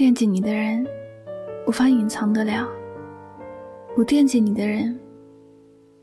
[0.00, 0.82] 惦记你的人，
[1.66, 2.66] 无法隐藏得了；
[3.94, 4.98] 不惦记你的人，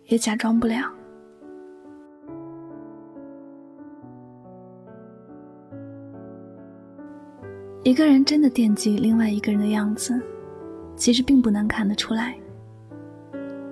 [0.06, 0.88] 也假装不了。
[7.82, 10.22] 一个人真的惦记另外一个人的样子，
[10.96, 12.38] 其实并不难看得出来。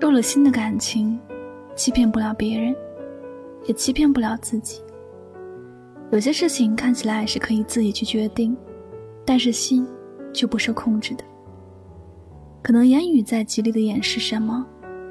[0.00, 1.16] 入了心的感情，
[1.76, 2.74] 欺骗不了别人，
[3.66, 4.82] 也欺骗不了自己。
[6.10, 8.56] 有些事情看起来是可以自己去决定，
[9.24, 9.86] 但是心
[10.36, 11.24] 却不受控制的。
[12.62, 14.64] 可能言语在极力的掩饰什么，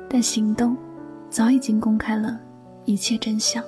[0.07, 0.77] 但行动
[1.29, 2.39] 早已经公开了
[2.85, 3.63] 一切真相。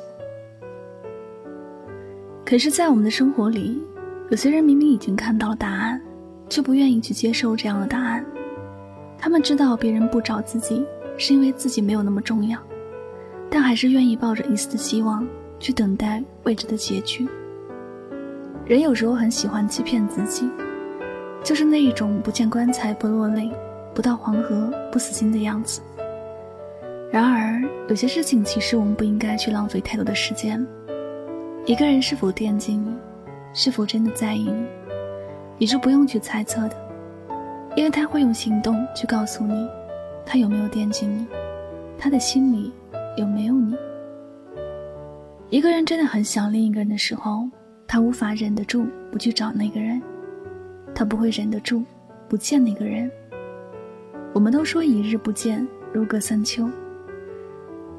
[2.46, 3.82] 可是，在我们的生活里，
[4.30, 6.00] 有些人明明已经看到了答案，
[6.48, 8.24] 却不愿意去接受这样的答案。
[9.18, 10.86] 他们知道别人不找自己，
[11.18, 12.60] 是因为自己没有那么重要，
[13.50, 15.28] 但还是愿意抱着一丝的希望。
[15.60, 17.28] 去等待未知的结局。
[18.68, 20.48] 人有时候很喜欢欺骗自己，
[21.44, 23.50] 就是那一种不见棺材不落泪，
[23.94, 25.82] 不到黄河不死心的样子。
[27.10, 30.66] 然而，有些事情其实我们不应该去浪费太多的时间。
[31.66, 32.94] 一个人是否惦记你，
[33.54, 34.66] 是否真的在意你，
[35.58, 36.76] 你是不用去猜测的，
[37.76, 39.68] 因为他会用行动去告诉你，
[40.26, 41.26] 他有没有惦记你，
[41.98, 42.74] 他的心里
[43.16, 43.76] 有没有你。
[45.50, 47.50] 一个人真的很想另一个人的时候，
[47.88, 50.02] 他无法忍得住不去找那个人，
[50.94, 51.84] 他不会忍得住
[52.28, 53.10] 不见那个人。
[54.34, 56.70] 我们都说一日不见如隔三秋，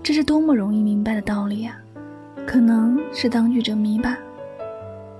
[0.02, 1.76] 这是多么容易明白的道理啊！
[2.46, 4.16] 可能是当局者迷吧。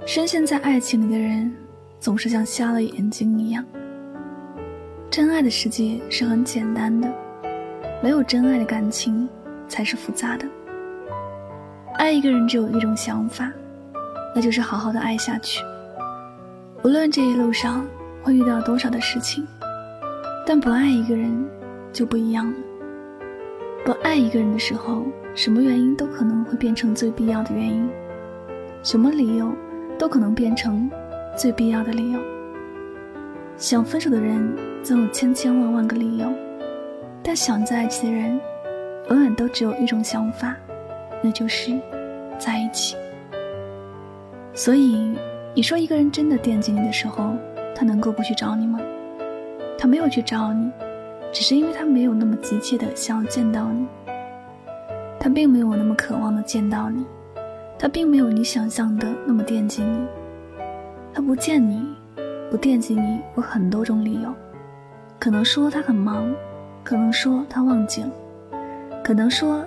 [0.06, 1.52] 深陷在爱情里的人，
[2.00, 3.64] 总是像瞎了眼睛一样。
[5.10, 7.12] 真爱的世界是很简单的，
[8.02, 9.28] 没有真爱的感情
[9.66, 10.46] 才是复杂的。
[11.94, 13.50] 爱一个人只有一种想法，
[14.34, 15.60] 那就是好好的爱下去。
[16.84, 17.84] 无论这一路上
[18.22, 19.46] 会遇到多少的事情，
[20.46, 21.44] 但不爱一个人
[21.92, 22.54] 就不一样了。
[23.84, 25.04] 不爱一个人的时候，
[25.34, 27.88] 什么原因都可能会变成最必要的原因，
[28.82, 29.52] 什么理由
[29.98, 30.88] 都可能变成
[31.36, 32.20] 最必要的理由。
[33.56, 36.32] 想分手的人总有千千万万个理由，
[37.24, 38.40] 但想在一起的人，
[39.10, 40.54] 永远都只有一种想法。
[41.20, 41.76] 那就是
[42.38, 42.96] 在一起。
[44.54, 45.16] 所以，
[45.58, 47.34] 你说一个人真的惦记你的时候，
[47.74, 48.78] 他能够不去找你吗？
[49.76, 50.70] 他没有去找你，
[51.32, 53.84] 只是因为他没有那么急切的想要见到你。
[55.18, 57.04] 他并没有那么渴望的见到你，
[57.76, 60.06] 他并没有你想象的那么惦记你。
[61.12, 61.84] 他不见你，
[62.52, 64.32] 不惦记你，有很多种理由。
[65.18, 66.32] 可能说他很忙，
[66.84, 68.10] 可能说他忘记了，
[69.02, 69.64] 可能说。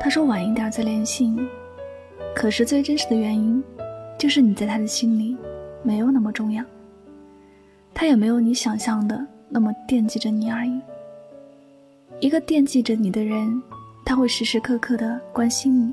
[0.00, 1.46] 他说晚一点再联系你，
[2.34, 3.62] 可是最真实的原因，
[4.20, 5.34] 就是你在他的心里
[5.82, 6.62] 没有那么重要，
[7.94, 10.78] 他也没有你想象的那么惦记着你而已。
[12.20, 13.62] 一个惦记着你的人，
[14.04, 15.90] 他会时时刻刻的关心你，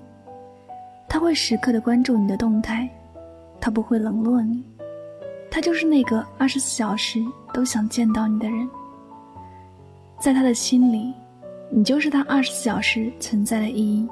[1.08, 2.90] 他会时刻的关注你的动态，
[3.62, 4.62] 他不会冷落你，
[5.50, 8.70] 他就是那个二十四小时都想见到你的人，
[10.20, 11.14] 在他的心里。
[11.70, 14.06] 你就是他二十四小时存在的意义。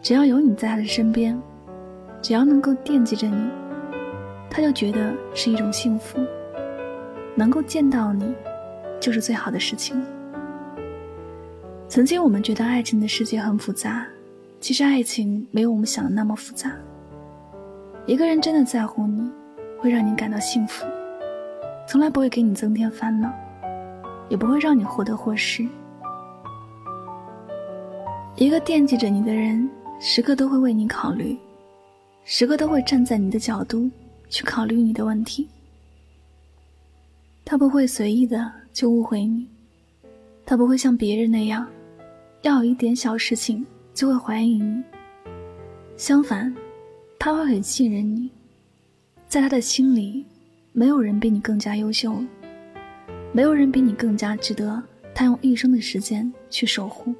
[0.00, 1.38] 只要有你在他的身边，
[2.22, 3.48] 只要能够惦记着你，
[4.50, 6.18] 他就觉得是一种幸福。
[7.34, 8.34] 能够见到你，
[9.00, 10.02] 就是最好的事情。
[11.88, 14.06] 曾经我们觉得爱情的世界很复杂，
[14.60, 16.70] 其实爱情没有我们想的那么复杂。
[18.06, 19.30] 一个人真的在乎你，
[19.78, 20.84] 会让你感到幸福，
[21.88, 23.32] 从来不会给你增添烦恼，
[24.28, 25.66] 也不会让你获得或失。
[28.36, 29.68] 一个惦记着你的人，
[30.00, 31.38] 时刻都会为你考虑，
[32.24, 33.90] 时刻都会站在你的角度
[34.28, 35.48] 去考虑你的问题。
[37.44, 39.46] 他不会随意的就误会你，
[40.46, 41.66] 他不会像别人那样，
[42.42, 44.82] 要有一点小事情就会怀疑你。
[45.96, 46.54] 相反，
[47.18, 48.30] 他会很信任你，
[49.26, 50.24] 在他的心里，
[50.72, 52.22] 没有人比你更加优秀，
[53.32, 54.80] 没有人比你更加值得
[55.12, 57.12] 他用一生的时间去守护。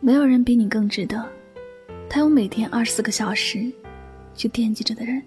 [0.00, 1.28] 没有人比你更值得，
[2.08, 3.70] 他用每天二十四个小时
[4.34, 5.22] 去惦记着的人。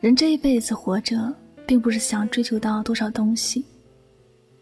[0.00, 1.34] 人这一辈子活着，
[1.66, 3.64] 并不是想追求到多少东西，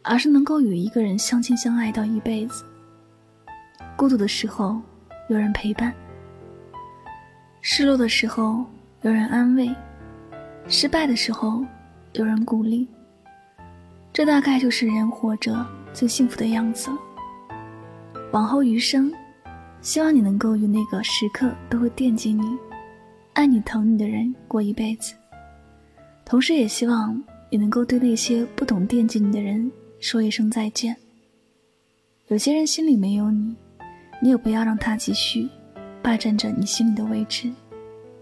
[0.02, 2.64] 而是能够与一个人相亲相爱到一辈子。
[3.96, 4.80] 孤独的时候
[5.28, 5.94] 有人陪伴，
[7.60, 8.64] 失落的时候
[9.02, 9.74] 有人安慰，
[10.68, 11.64] 失败的时候
[12.12, 12.86] 有人鼓励。
[14.12, 16.90] 这大概就是人活着最幸福的样子。
[18.32, 19.12] 往后余生，
[19.82, 22.56] 希望你能够与那个时刻都会惦记你、
[23.32, 25.14] 爱你、疼你的人过一辈子。
[26.24, 30.94] 同时也希望你能够对那些不懂惦记你的人说一声再见。
[32.28, 33.56] 有些人心里没有你，
[34.22, 35.48] 你也不要让他继续
[36.02, 37.50] 霸占着你心里的位置，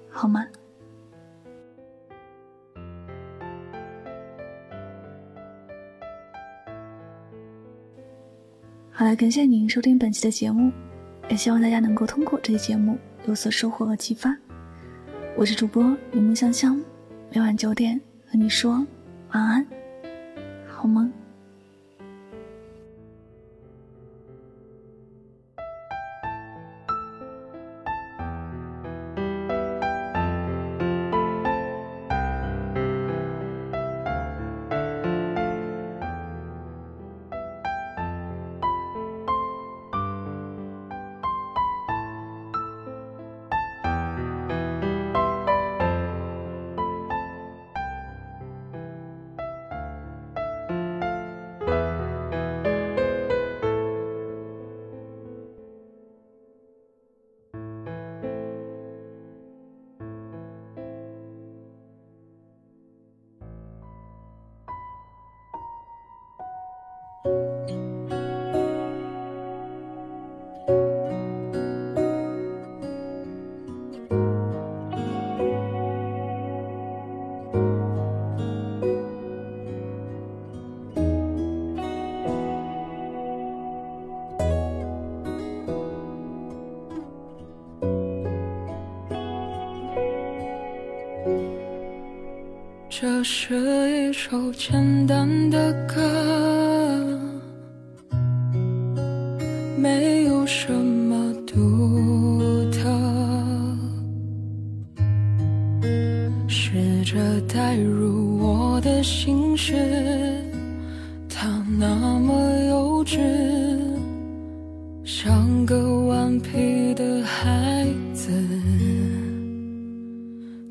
[0.09, 0.47] 好吗？
[8.91, 10.73] 好了，感谢您收听本期的节目，
[11.29, 12.97] 也希望大家能够通过这期节目
[13.27, 14.35] 有所收获和启发。
[15.37, 16.83] 我是主播柠檬香香，
[17.31, 18.85] 每晚九点和你说
[19.33, 19.67] 晚安，
[20.67, 21.13] 好梦。
[93.31, 96.01] 是一首简单的歌，
[99.77, 100.98] 没有什么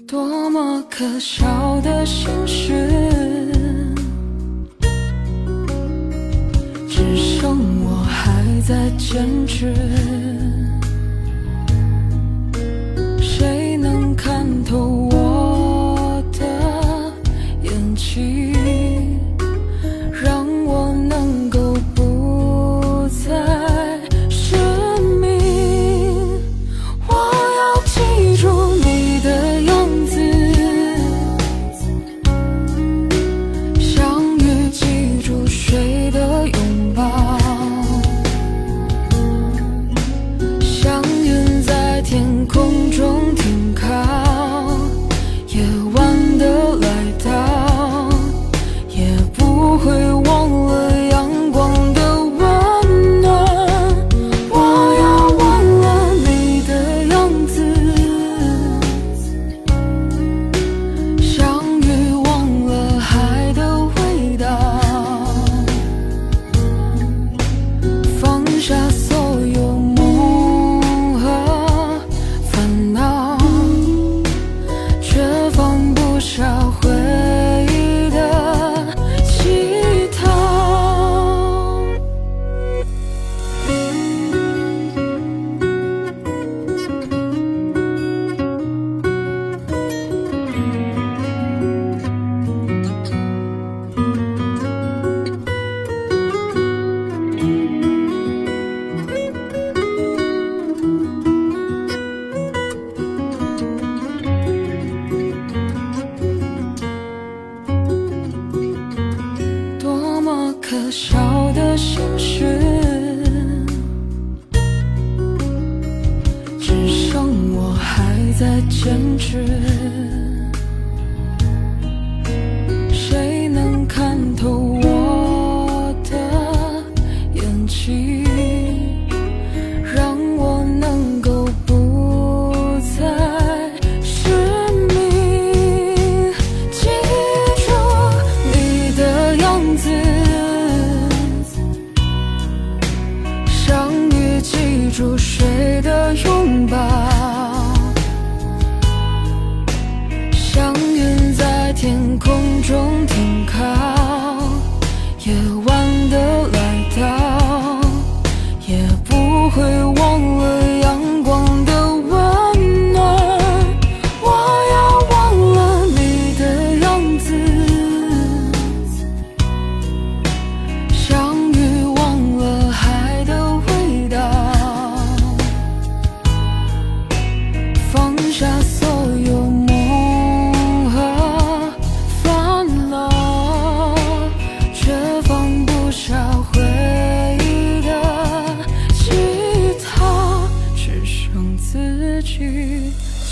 [0.07, 2.71] 多么可笑的心事，
[6.87, 9.73] 只剩我还在坚持。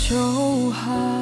[0.08, 1.15] 就好。